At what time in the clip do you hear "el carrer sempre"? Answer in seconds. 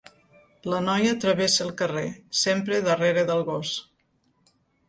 1.67-2.83